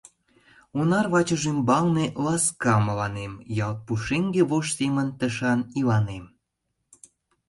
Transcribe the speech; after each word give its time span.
Онар 0.79 1.05
вачыж 1.13 1.41
ӱмбалне 1.51 2.05
ласка 2.25 2.75
мыланем, 2.87 3.33
ялт 3.65 3.79
пушеҥге 3.85 4.41
вож 4.49 4.65
семын 4.77 5.07
тышан 5.19 5.59
иланем. 5.79 6.25